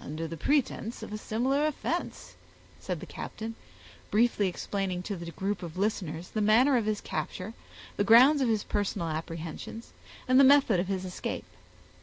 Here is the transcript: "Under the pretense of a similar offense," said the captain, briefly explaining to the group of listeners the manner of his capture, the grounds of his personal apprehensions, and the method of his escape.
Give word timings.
"Under 0.00 0.26
the 0.26 0.38
pretense 0.38 1.02
of 1.02 1.12
a 1.12 1.18
similar 1.18 1.66
offense," 1.66 2.36
said 2.80 3.00
the 3.00 3.04
captain, 3.04 3.54
briefly 4.10 4.48
explaining 4.48 5.02
to 5.02 5.14
the 5.14 5.30
group 5.30 5.62
of 5.62 5.76
listeners 5.76 6.30
the 6.30 6.40
manner 6.40 6.78
of 6.78 6.86
his 6.86 7.02
capture, 7.02 7.52
the 7.98 8.02
grounds 8.02 8.40
of 8.40 8.48
his 8.48 8.64
personal 8.64 9.08
apprehensions, 9.08 9.92
and 10.26 10.40
the 10.40 10.42
method 10.42 10.80
of 10.80 10.88
his 10.88 11.04
escape. 11.04 11.44